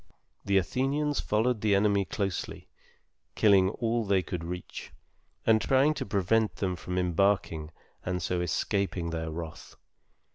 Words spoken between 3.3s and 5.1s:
killing all they could reach,